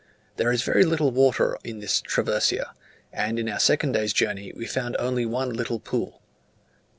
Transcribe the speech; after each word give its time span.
There 0.37 0.51
is 0.51 0.63
very 0.63 0.83
little 0.83 1.11
water 1.11 1.59
in 1.63 1.77
this 1.77 2.01
"traversia," 2.01 2.73
and 3.13 3.37
in 3.37 3.47
our 3.47 3.59
second 3.59 3.91
day's 3.91 4.13
journey 4.13 4.51
we 4.51 4.65
found 4.65 4.95
only 4.97 5.27
one 5.27 5.53
little 5.53 5.79
pool. 5.79 6.23